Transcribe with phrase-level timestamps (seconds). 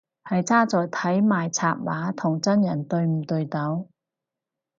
[0.23, 3.85] 係差在睇埋插畫同真人對唔對到